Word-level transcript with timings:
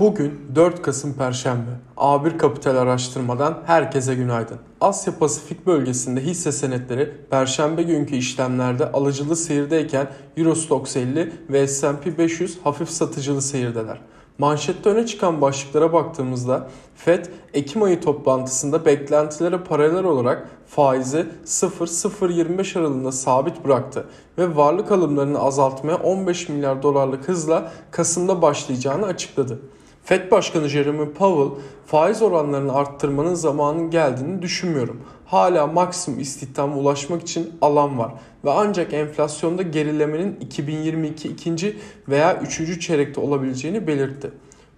Bugün 0.00 0.40
4 0.54 0.82
Kasım 0.82 1.14
Perşembe. 1.14 1.70
A1 1.96 2.38
Kapital 2.38 2.76
Araştırma'dan 2.76 3.58
herkese 3.66 4.14
günaydın. 4.14 4.58
Asya 4.80 5.18
Pasifik 5.18 5.66
bölgesinde 5.66 6.20
hisse 6.20 6.52
senetleri 6.52 7.12
Perşembe 7.30 7.82
günkü 7.82 8.16
işlemlerde 8.16 8.92
alıcılı 8.92 9.36
seyirdeyken 9.36 10.08
Eurostox 10.36 10.96
50 10.96 11.32
ve 11.50 11.66
S&P 11.66 12.18
500 12.18 12.58
hafif 12.64 12.90
satıcılı 12.90 13.42
seyirdeler. 13.42 14.00
Manşette 14.38 14.90
öne 14.90 15.06
çıkan 15.06 15.40
başlıklara 15.40 15.92
baktığımızda 15.92 16.68
FED 16.94 17.26
Ekim 17.54 17.82
ayı 17.82 18.00
toplantısında 18.00 18.84
beklentilere 18.84 19.58
paralel 19.58 20.04
olarak 20.04 20.48
faizi 20.66 21.26
0-0.25 21.44 22.78
aralığında 22.78 23.12
sabit 23.12 23.64
bıraktı 23.64 24.06
ve 24.38 24.56
varlık 24.56 24.92
alımlarını 24.92 25.38
azaltmaya 25.38 25.96
15 25.96 26.48
milyar 26.48 26.82
dolarlık 26.82 27.28
hızla 27.28 27.72
Kasım'da 27.90 28.42
başlayacağını 28.42 29.06
açıkladı. 29.06 29.58
Fed 30.04 30.30
Başkanı 30.30 30.68
Jeremy 30.68 31.10
Powell 31.10 31.62
faiz 31.86 32.22
oranlarını 32.22 32.74
arttırmanın 32.74 33.34
zamanının 33.34 33.90
geldiğini 33.90 34.42
düşünmüyorum. 34.42 35.00
Hala 35.26 35.66
maksimum 35.66 36.20
istihdama 36.20 36.76
ulaşmak 36.76 37.22
için 37.22 37.52
alan 37.60 37.98
var 37.98 38.12
ve 38.44 38.50
ancak 38.50 38.92
enflasyonda 38.92 39.62
gerilemenin 39.62 40.36
2022 40.40 41.28
ikinci 41.28 41.76
veya 42.08 42.40
üçüncü 42.40 42.80
çeyrekte 42.80 43.20
olabileceğini 43.20 43.86
belirtti. 43.86 44.30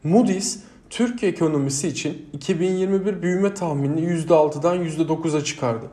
Moody's 0.04 0.58
Türkiye 0.90 1.32
ekonomisi 1.32 1.88
için 1.88 2.27
2021 2.32 3.22
büyüme 3.22 3.54
tahminini 3.54 4.00
%6'dan 4.00 4.84
%9'a 4.84 5.44
çıkardı. 5.44 5.86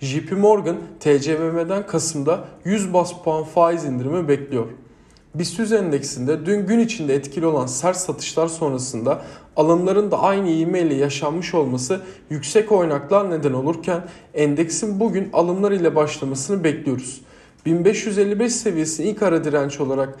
JP 0.00 0.32
Morgan 0.32 0.76
TCMM'den 1.00 1.86
Kasım'da 1.86 2.44
100 2.64 2.92
bas 2.92 3.12
puan 3.24 3.44
faiz 3.44 3.84
indirimi 3.84 4.28
bekliyor. 4.28 4.66
BIST 5.34 5.72
endeksinde 5.72 6.46
dün 6.46 6.66
gün 6.66 6.78
içinde 6.78 7.14
etkili 7.14 7.46
olan 7.46 7.66
sert 7.66 7.96
satışlar 7.96 8.48
sonrasında 8.48 9.22
alımların 9.56 10.10
da 10.10 10.22
aynı 10.22 10.50
ivmeyle 10.50 10.94
yaşanmış 10.94 11.54
olması 11.54 12.00
yüksek 12.30 12.72
oynaklar 12.72 13.30
neden 13.30 13.52
olurken 13.52 14.02
endeksin 14.34 15.00
bugün 15.00 15.30
alımlar 15.32 15.72
ile 15.72 15.96
başlamasını 15.96 16.64
bekliyoruz. 16.64 17.20
1555 17.66 18.52
seviyesi 18.52 19.04
ilk 19.04 19.22
ara 19.22 19.44
direnç 19.44 19.80
olarak 19.80 20.18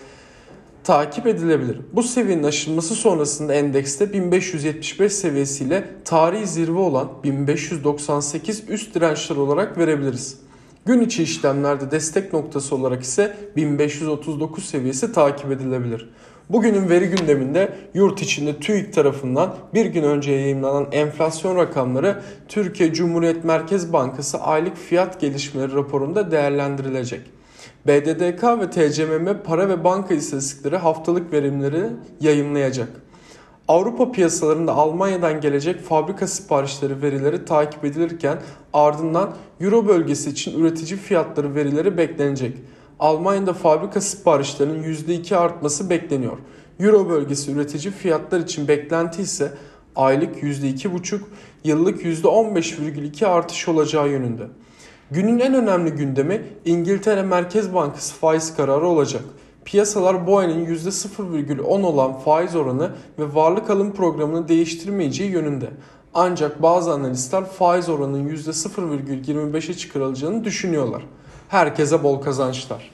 takip 0.84 1.26
edilebilir. 1.26 1.78
Bu 1.92 2.02
seviyenin 2.02 2.42
aşılması 2.42 2.94
sonrasında 2.94 3.54
endekste 3.54 4.12
1575 4.12 5.12
seviyesiyle 5.12 5.84
tarihi 6.04 6.46
zirve 6.46 6.78
olan 6.78 7.08
1598 7.24 8.62
üst 8.68 8.94
dirençler 8.94 9.36
olarak 9.36 9.78
verebiliriz. 9.78 10.38
Gün 10.86 11.00
içi 11.00 11.22
işlemlerde 11.22 11.90
destek 11.90 12.32
noktası 12.32 12.74
olarak 12.74 13.02
ise 13.02 13.36
1539 13.56 14.64
seviyesi 14.64 15.12
takip 15.12 15.52
edilebilir. 15.52 16.10
Bugünün 16.50 16.88
veri 16.88 17.06
gündeminde 17.06 17.74
yurt 17.94 18.22
içinde 18.22 18.60
TÜİK 18.60 18.92
tarafından 18.92 19.56
bir 19.74 19.86
gün 19.86 20.02
önce 20.02 20.32
yayınlanan 20.32 20.86
enflasyon 20.92 21.56
rakamları 21.56 22.22
Türkiye 22.48 22.94
Cumhuriyet 22.94 23.44
Merkez 23.44 23.92
Bankası 23.92 24.38
aylık 24.38 24.76
fiyat 24.76 25.20
gelişmeleri 25.20 25.74
raporunda 25.74 26.30
değerlendirilecek. 26.30 27.20
BDDK 27.86 28.44
ve 28.44 28.70
TCMM 28.70 29.42
para 29.44 29.68
ve 29.68 29.84
banka 29.84 30.14
istatistikleri 30.14 30.76
haftalık 30.76 31.32
verimleri 31.32 31.82
yayınlayacak. 32.20 32.88
Avrupa 33.68 34.12
piyasalarında 34.12 34.72
Almanya'dan 34.72 35.40
gelecek 35.40 35.80
fabrika 35.80 36.26
siparişleri 36.26 37.02
verileri 37.02 37.44
takip 37.44 37.84
edilirken 37.84 38.38
ardından 38.72 39.34
Euro 39.60 39.86
bölgesi 39.86 40.30
için 40.30 40.60
üretici 40.60 40.98
fiyatları 40.98 41.54
verileri 41.54 41.96
beklenecek. 41.96 42.58
Almanya'da 42.98 43.52
fabrika 43.52 44.00
siparişlerinin 44.00 44.82
%2 44.82 45.36
artması 45.36 45.90
bekleniyor. 45.90 46.38
Euro 46.80 47.08
bölgesi 47.08 47.52
üretici 47.52 47.92
fiyatlar 47.92 48.40
için 48.40 48.68
beklenti 48.68 49.22
ise 49.22 49.52
aylık 49.96 50.42
%2,5, 50.42 51.20
yıllık 51.64 52.04
%15,2 52.04 53.26
artış 53.26 53.68
olacağı 53.68 54.08
yönünde. 54.08 54.46
Günün 55.10 55.38
en 55.38 55.54
önemli 55.54 55.90
gündemi 55.90 56.42
İngiltere 56.64 57.22
Merkez 57.22 57.74
Bankası 57.74 58.14
faiz 58.14 58.56
kararı 58.56 58.86
olacak. 58.86 59.22
Piyasalar 59.64 60.26
ayın 60.38 60.66
%0,10 60.66 61.62
olan 61.62 62.18
faiz 62.18 62.56
oranı 62.56 62.90
ve 63.18 63.34
varlık 63.34 63.70
alım 63.70 63.92
programını 63.92 64.48
değiştirmeyeceği 64.48 65.30
yönünde. 65.30 65.70
Ancak 66.14 66.62
bazı 66.62 66.92
analistler 66.92 67.44
faiz 67.44 67.88
oranının 67.88 68.28
%0,25'e 68.28 69.74
çıkarılacağını 69.74 70.44
düşünüyorlar. 70.44 71.02
Herkese 71.48 72.02
bol 72.02 72.20
kazançlar. 72.20 72.90